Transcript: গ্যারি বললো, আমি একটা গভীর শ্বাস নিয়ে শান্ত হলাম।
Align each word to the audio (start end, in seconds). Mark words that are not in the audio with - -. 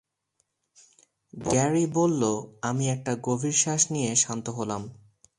গ্যারি 1.33 1.85
বললো, 1.93 2.31
আমি 2.61 2.85
একটা 2.89 3.11
গভীর 3.23 3.55
শ্বাস 3.61 3.81
নিয়ে 3.91 4.11
শান্ত 4.15 4.45
হলাম। 4.49 4.81